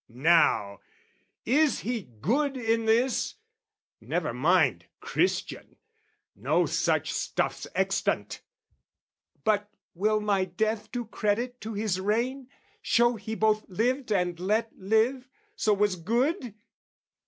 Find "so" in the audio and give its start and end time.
15.55-15.71